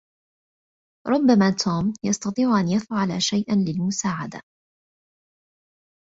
ربما 1.07 1.51
توم 1.63 1.93
يستطيع 2.03 2.45
أن 2.59 2.67
يفعل 2.67 3.21
شيئاً 3.21 3.55
للمساعدة. 3.55 4.41